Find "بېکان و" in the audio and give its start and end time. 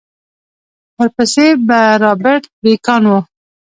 2.61-3.13